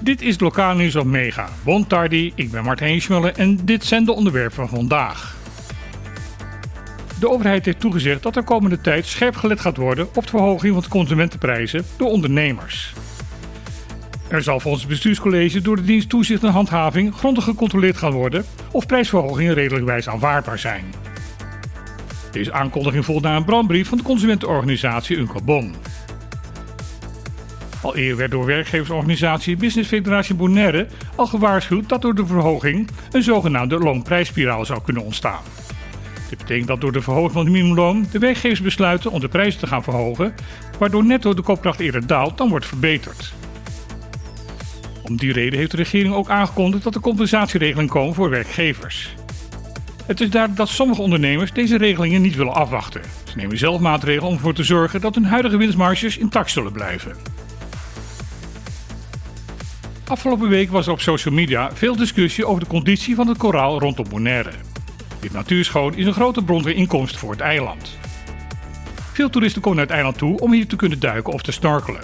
Dit 0.00 0.22
is 0.22 0.40
lokaal 0.40 0.74
nieuws 0.74 0.96
op 0.96 1.06
Mega. 1.06 1.48
Bon 1.64 1.86
tardi, 1.86 2.32
ik 2.34 2.50
ben 2.50 2.64
Martijn 2.64 3.00
Schmullen 3.00 3.36
en 3.36 3.58
dit 3.64 3.84
zijn 3.84 4.04
de 4.04 4.12
onderwerpen 4.12 4.56
van 4.56 4.68
vandaag. 4.68 5.36
De 7.20 7.30
overheid 7.30 7.64
heeft 7.64 7.80
toegezegd 7.80 8.22
dat 8.22 8.36
er 8.36 8.42
komende 8.42 8.80
tijd 8.80 9.06
scherp 9.06 9.36
gelet 9.36 9.60
gaat 9.60 9.76
worden 9.76 10.08
op 10.14 10.22
de 10.22 10.28
verhoging 10.28 10.72
van 10.72 10.82
de 10.82 10.88
consumentenprijzen 10.88 11.84
door 11.96 12.08
ondernemers. 12.08 12.92
Er 14.28 14.42
zal 14.42 14.60
volgens 14.60 14.82
het 14.82 14.92
bestuurscollege 14.92 15.60
door 15.60 15.76
de 15.76 15.84
dienst 15.84 16.08
toezicht 16.08 16.42
en 16.42 16.50
handhaving 16.50 17.14
grondig 17.14 17.44
gecontroleerd 17.44 17.96
gaan 17.96 18.12
worden 18.12 18.44
of 18.70 18.86
prijsverhogingen 18.86 19.54
redelijkwijs 19.54 20.08
aanvaardbaar 20.08 20.58
zijn. 20.58 20.84
Deze 22.30 22.52
aankondiging 22.52 23.04
volgt 23.04 23.22
na 23.22 23.36
een 23.36 23.44
brandbrief 23.44 23.88
van 23.88 23.98
de 23.98 24.04
consumentenorganisatie 24.04 25.16
Uncobon. 25.16 25.74
Al 27.82 27.96
eerder 27.96 28.16
werd 28.16 28.30
door 28.30 28.46
werkgeversorganisatie 28.46 29.56
Business 29.56 29.88
Federatie 29.88 30.34
Bonaire 30.34 30.86
al 31.14 31.26
gewaarschuwd 31.26 31.88
dat 31.88 32.02
door 32.02 32.14
de 32.14 32.26
verhoging 32.26 32.88
een 33.10 33.22
zogenaamde 33.22 33.78
loonprijsspiraal 33.78 34.64
zou 34.64 34.82
kunnen 34.82 35.04
ontstaan. 35.04 35.42
Dit 36.28 36.38
betekent 36.38 36.66
dat 36.66 36.80
door 36.80 36.92
de 36.92 37.02
verhoging 37.02 37.32
van 37.32 37.42
het 37.42 37.52
minimumloon 37.52 38.06
de 38.12 38.18
werkgevers 38.18 38.60
besluiten 38.60 39.10
om 39.10 39.20
de 39.20 39.28
prijzen 39.28 39.60
te 39.60 39.66
gaan 39.66 39.82
verhogen, 39.82 40.34
waardoor 40.78 41.04
netto 41.04 41.34
de 41.34 41.42
koopkracht 41.42 41.80
eerder 41.80 42.06
daalt 42.06 42.38
dan 42.38 42.48
wordt 42.48 42.66
verbeterd. 42.66 43.32
Om 45.02 45.16
die 45.16 45.32
reden 45.32 45.58
heeft 45.58 45.70
de 45.70 45.76
regering 45.76 46.14
ook 46.14 46.28
aangekondigd 46.28 46.84
dat 46.84 46.94
er 46.94 47.00
compensatieregelingen 47.00 47.90
komen 47.90 48.14
voor 48.14 48.30
werkgevers. 48.30 49.14
Het 50.06 50.20
is 50.20 50.30
duidelijk 50.30 50.60
dat 50.60 50.68
sommige 50.68 51.02
ondernemers 51.02 51.52
deze 51.52 51.76
regelingen 51.76 52.22
niet 52.22 52.36
willen 52.36 52.54
afwachten. 52.54 53.02
Ze 53.24 53.36
nemen 53.36 53.58
zelf 53.58 53.80
maatregelen 53.80 54.28
om 54.28 54.34
ervoor 54.34 54.54
te 54.54 54.64
zorgen 54.64 55.00
dat 55.00 55.14
hun 55.14 55.24
huidige 55.24 55.56
winstmarges 55.56 56.18
intact 56.18 56.50
zullen 56.50 56.72
blijven. 56.72 57.31
Afgelopen 60.12 60.48
week 60.48 60.70
was 60.70 60.86
er 60.86 60.92
op 60.92 61.00
social 61.00 61.34
media 61.34 61.70
veel 61.74 61.96
discussie 61.96 62.46
over 62.46 62.60
de 62.60 62.66
conditie 62.68 63.14
van 63.14 63.28
het 63.28 63.38
koraal 63.38 63.80
rondom 63.80 64.08
Bonaire. 64.08 64.50
Dit 65.20 65.32
natuurschoon 65.32 65.94
is 65.94 66.06
een 66.06 66.12
grote 66.12 66.44
bron 66.44 66.62
van 66.62 66.70
inkomsten 66.70 67.18
voor 67.18 67.30
het 67.30 67.40
eiland. 67.40 67.98
Veel 69.12 69.30
toeristen 69.30 69.62
komen 69.62 69.78
naar 69.78 69.86
het 69.86 69.94
eiland 69.94 70.18
toe 70.18 70.40
om 70.40 70.52
hier 70.52 70.66
te 70.66 70.76
kunnen 70.76 71.00
duiken 71.00 71.32
of 71.32 71.42
te 71.42 71.52
snorkelen. 71.52 72.00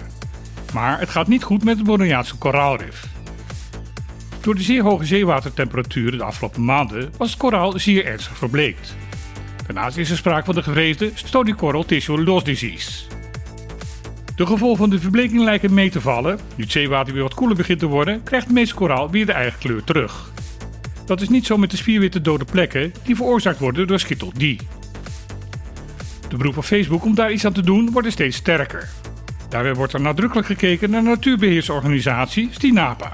Maar 0.73 0.99
het 0.99 1.09
gaat 1.09 1.29
niet 1.29 1.43
goed 1.43 1.65
met 1.65 1.77
het 1.77 1.87
Bonaireaanse 1.87 2.37
koraalrif. 2.37 3.07
Door 4.41 4.55
de 4.55 4.63
zeer 4.63 4.83
hoge 4.83 5.05
zeewatertemperaturen 5.05 6.19
de 6.19 6.25
afgelopen 6.25 6.65
maanden 6.65 7.13
was 7.17 7.31
het 7.31 7.39
koraal 7.39 7.79
zeer 7.79 8.05
ernstig 8.05 8.37
verbleekt. 8.37 8.97
Daarnaast 9.67 9.97
is 9.97 10.11
er 10.11 10.17
sprake 10.17 10.45
van 10.45 10.55
de 10.55 10.63
gevreesde 10.63 11.11
Stony 11.15 11.55
Coral 11.55 11.85
Tissue 11.85 12.25
Loss 12.25 12.45
Disease. 12.45 13.18
De 14.39 14.47
gevolgen 14.47 14.79
van 14.79 14.91
de 14.91 14.99
verbleking 14.99 15.45
lijken 15.45 15.75
mee 15.75 15.91
te 15.91 16.01
vallen. 16.01 16.39
Nu 16.55 16.63
het 16.63 16.73
zeewater 16.73 17.13
weer 17.13 17.23
wat 17.23 17.35
koeler 17.35 17.57
begint 17.57 17.79
te 17.79 17.87
worden, 17.87 18.23
krijgt 18.23 18.47
het 18.47 18.55
meeste 18.55 18.75
koraal 18.75 19.11
weer 19.11 19.27
de 19.27 19.33
eigen 19.33 19.59
kleur 19.59 19.85
terug. 19.85 20.31
Dat 21.07 21.21
is 21.21 21.29
niet 21.29 21.47
zo 21.47 21.57
met 21.57 21.71
de 21.71 21.77
spierwitte 21.77 22.21
dode 22.21 22.45
plekken 22.45 22.93
die 23.05 23.17
veroorzaakt 23.17 23.59
worden 23.59 23.87
door 23.87 23.99
schittel 23.99 24.31
D. 24.31 24.39
De 24.39 26.37
beroep 26.37 26.57
op 26.57 26.65
Facebook 26.65 27.05
om 27.05 27.15
daar 27.15 27.33
iets 27.33 27.45
aan 27.45 27.53
te 27.53 27.63
doen 27.63 27.91
worden 27.91 28.13
steeds 28.13 28.37
sterker. 28.37 28.89
Daarbij 29.49 29.75
wordt 29.75 29.93
er 29.93 30.01
nadrukkelijk 30.01 30.47
gekeken 30.47 30.91
naar 30.91 31.03
de 31.03 31.09
natuurbeheersorganisatie 31.09 32.49
Stinapa. 32.51 33.13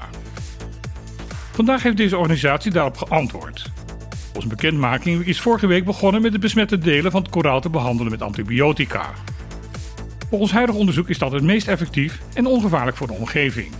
Vandaag 1.51 1.83
heeft 1.83 1.97
deze 1.97 2.17
organisatie 2.17 2.71
daarop 2.71 2.97
geantwoord. 2.97 3.71
Volgens 4.23 4.47
bekendmaking 4.47 5.25
is 5.25 5.41
vorige 5.41 5.67
week 5.67 5.85
begonnen 5.85 6.21
met 6.21 6.31
de 6.31 6.39
besmette 6.39 6.77
delen 6.77 7.11
van 7.11 7.21
het 7.21 7.31
koraal 7.31 7.61
te 7.61 7.69
behandelen 7.69 8.11
met 8.11 8.21
antibiotica. 8.21 9.13
Volgens 10.29 10.51
huidig 10.51 10.75
onderzoek 10.75 11.09
is 11.09 11.17
dat 11.17 11.31
het 11.31 11.43
meest 11.43 11.67
effectief 11.67 12.21
en 12.33 12.45
ongevaarlijk 12.45 12.97
voor 12.97 13.07
de 13.07 13.13
omgeving. 13.13 13.71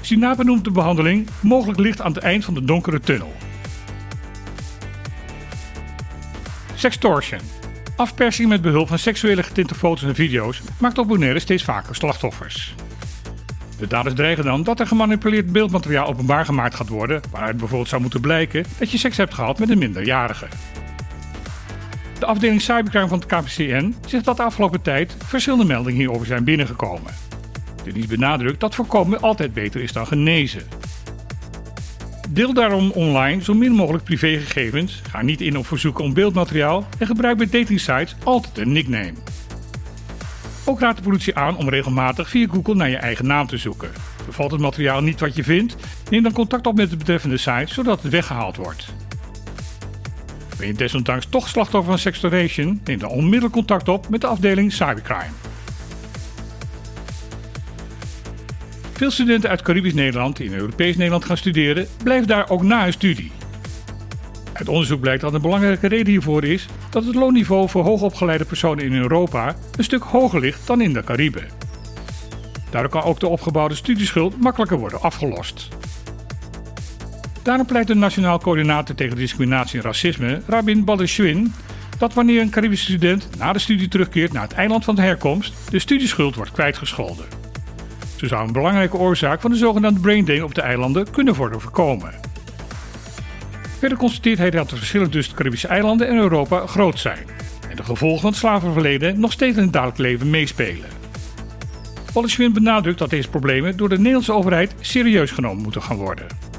Stinapa 0.00 0.42
noemt 0.42 0.64
de 0.64 0.70
behandeling 0.70 1.28
mogelijk 1.40 1.78
licht 1.78 2.00
aan 2.00 2.12
het 2.12 2.22
eind 2.22 2.44
van 2.44 2.54
de 2.54 2.64
donkere 2.64 3.00
tunnel. 3.00 3.32
Sextortion. 6.74 7.40
Afpersing 7.96 8.48
met 8.48 8.62
behulp 8.62 8.88
van 8.88 8.98
seksuele 8.98 9.42
getinte 9.42 9.74
foto's 9.74 10.02
en 10.02 10.14
video's 10.14 10.62
maakt 10.78 10.98
op 10.98 11.08
Bonaire 11.08 11.38
steeds 11.38 11.64
vaker 11.64 11.94
slachtoffers. 11.94 12.74
De 13.78 13.86
daders 13.86 14.14
dreigen 14.14 14.44
dan 14.44 14.62
dat 14.62 14.80
er 14.80 14.86
gemanipuleerd 14.86 15.52
beeldmateriaal 15.52 16.06
openbaar 16.06 16.44
gemaakt 16.44 16.74
gaat 16.74 16.88
worden, 16.88 17.20
waaruit 17.30 17.56
bijvoorbeeld 17.56 17.88
zou 17.88 18.00
moeten 18.00 18.20
blijken 18.20 18.64
dat 18.78 18.90
je 18.90 18.98
seks 18.98 19.16
hebt 19.16 19.34
gehad 19.34 19.58
met 19.58 19.70
een 19.70 19.78
minderjarige. 19.78 20.46
De 22.22 22.28
afdeling 22.28 22.60
cybercrime 22.60 23.08
van 23.08 23.18
het 23.18 23.26
KPCN 23.26 23.94
zegt 24.06 24.24
dat 24.24 24.36
de 24.36 24.42
afgelopen 24.42 24.82
tijd 24.82 25.16
verschillende 25.24 25.64
meldingen 25.64 25.98
hierover 25.98 26.26
zijn 26.26 26.44
binnengekomen. 26.44 27.14
De 27.84 27.92
dienst 27.92 28.08
benadrukt 28.08 28.60
dat 28.60 28.74
voorkomen 28.74 29.20
altijd 29.20 29.54
beter 29.54 29.82
is 29.82 29.92
dan 29.92 30.06
genezen. 30.06 30.62
Deel 32.28 32.54
daarom 32.54 32.90
online 32.90 33.42
zo 33.42 33.54
min 33.54 33.72
mogelijk 33.72 34.04
privégegevens, 34.04 35.02
ga 35.10 35.22
niet 35.22 35.40
in 35.40 35.58
op 35.58 35.66
verzoeken 35.66 36.04
om 36.04 36.14
beeldmateriaal 36.14 36.86
en 36.98 37.06
gebruik 37.06 37.36
bij 37.36 37.48
datingsites 37.50 38.16
altijd 38.24 38.58
een 38.58 38.72
nickname. 38.72 39.14
Ook 40.64 40.80
raadt 40.80 40.96
de 40.96 41.02
politie 41.02 41.36
aan 41.36 41.56
om 41.56 41.68
regelmatig 41.68 42.28
via 42.28 42.46
Google 42.50 42.74
naar 42.74 42.90
je 42.90 42.96
eigen 42.96 43.26
naam 43.26 43.46
te 43.46 43.56
zoeken. 43.56 43.90
Bevalt 44.26 44.50
het 44.50 44.60
materiaal 44.60 45.00
niet 45.00 45.20
wat 45.20 45.36
je 45.36 45.44
vindt, 45.44 45.76
neem 46.10 46.22
dan 46.22 46.32
contact 46.32 46.66
op 46.66 46.76
met 46.76 46.90
de 46.90 46.96
betreffende 46.96 47.36
site 47.36 47.72
zodat 47.74 48.02
het 48.02 48.12
weggehaald 48.12 48.56
wordt. 48.56 48.94
Ben 50.62 50.70
je 50.70 50.76
desondanks 50.76 51.26
toch 51.26 51.48
slachtoffer 51.48 51.90
van 51.90 51.98
sextortion, 51.98 52.80
neem 52.84 52.98
dan 52.98 53.10
onmiddellijk 53.10 53.52
contact 53.52 53.88
op 53.88 54.08
met 54.08 54.20
de 54.20 54.26
afdeling 54.26 54.72
cybercrime. 54.72 55.32
Veel 58.92 59.10
studenten 59.10 59.50
uit 59.50 59.62
Caribisch 59.62 59.94
Nederland 59.94 60.36
die 60.36 60.46
in 60.46 60.54
Europees 60.54 60.96
Nederland 60.96 61.24
gaan 61.24 61.36
studeren, 61.36 61.86
blijven 62.04 62.26
daar 62.26 62.50
ook 62.50 62.62
na 62.62 62.82
hun 62.82 62.92
studie. 62.92 63.32
Uit 64.52 64.68
onderzoek 64.68 65.00
blijkt 65.00 65.20
dat 65.20 65.34
een 65.34 65.40
belangrijke 65.40 65.88
reden 65.88 66.12
hiervoor 66.12 66.44
is 66.44 66.66
dat 66.90 67.04
het 67.04 67.14
loonniveau 67.14 67.68
voor 67.68 67.84
hoogopgeleide 67.84 68.44
personen 68.44 68.84
in 68.84 68.94
Europa 68.94 69.56
een 69.76 69.84
stuk 69.84 70.02
hoger 70.02 70.40
ligt 70.40 70.66
dan 70.66 70.80
in 70.80 70.92
de 70.92 71.04
Cariben. 71.04 71.48
Daardoor 72.70 72.90
kan 72.90 73.02
ook 73.02 73.20
de 73.20 73.28
opgebouwde 73.28 73.74
studieschuld 73.74 74.40
makkelijker 74.40 74.78
worden 74.78 75.00
afgelost. 75.00 75.68
Daarom 77.42 77.66
pleit 77.66 77.86
de 77.86 77.94
Nationaal 77.94 78.38
Coördinator 78.38 78.94
tegen 78.94 79.16
Discriminatie 79.16 79.78
en 79.78 79.84
Racisme, 79.84 80.40
Rabin 80.46 80.84
Baldwin, 80.84 81.54
dat 81.98 82.14
wanneer 82.14 82.40
een 82.40 82.50
Caribische 82.50 82.84
student 82.84 83.28
na 83.38 83.52
de 83.52 83.58
studie 83.58 83.88
terugkeert 83.88 84.32
naar 84.32 84.42
het 84.42 84.52
eiland 84.52 84.84
van 84.84 84.94
de 84.94 85.02
herkomst, 85.02 85.54
de 85.70 85.78
studieschuld 85.78 86.34
wordt 86.34 86.52
kwijtgescholden. 86.52 87.24
Zo 88.16 88.26
zou 88.26 88.46
een 88.46 88.52
belangrijke 88.52 88.96
oorzaak 88.96 89.40
van 89.40 89.50
de 89.50 89.56
zogenaamde 89.56 90.00
brain 90.00 90.24
drain 90.24 90.44
op 90.44 90.54
de 90.54 90.60
eilanden 90.60 91.10
kunnen 91.10 91.34
worden 91.34 91.60
voorkomen. 91.60 92.14
Verder 93.78 93.98
constateert 93.98 94.38
hij 94.38 94.50
dat 94.50 94.70
de 94.70 94.76
verschillen 94.76 95.10
tussen 95.10 95.32
de 95.32 95.38
Caribische 95.38 95.68
eilanden 95.68 96.08
en 96.08 96.16
Europa 96.16 96.66
groot 96.66 96.98
zijn 96.98 97.26
en 97.70 97.76
de 97.76 97.84
gevolgen 97.84 98.20
van 98.20 98.30
het 98.30 98.38
slavenverleden 98.38 99.20
nog 99.20 99.32
steeds 99.32 99.56
in 99.56 99.62
het 99.62 99.72
dagelijks 99.72 100.00
leven 100.00 100.30
meespelen. 100.30 100.88
Schwinn 102.24 102.52
benadrukt 102.52 102.98
dat 102.98 103.10
deze 103.10 103.28
problemen 103.28 103.76
door 103.76 103.88
de 103.88 103.96
Nederlandse 103.96 104.32
overheid 104.32 104.74
serieus 104.80 105.30
genomen 105.30 105.62
moeten 105.62 105.82
gaan 105.82 105.96
worden. 105.96 106.51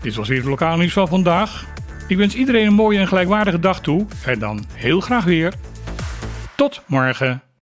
Dit 0.00 0.14
was 0.14 0.28
weer 0.28 0.38
het 0.38 0.46
lokale 0.46 0.78
nieuws 0.78 0.92
van 0.92 1.08
vandaag. 1.08 1.66
Ik 2.08 2.16
wens 2.16 2.34
iedereen 2.34 2.66
een 2.66 2.72
mooie 2.72 2.98
en 2.98 3.08
gelijkwaardige 3.08 3.58
dag 3.58 3.80
toe 3.80 4.06
en 4.24 4.38
dan 4.38 4.64
heel 4.72 5.00
graag 5.00 5.24
weer. 5.24 5.54
Tot 6.56 6.82
morgen. 6.86 7.49